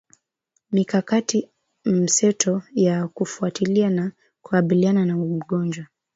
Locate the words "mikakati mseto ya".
0.71-3.07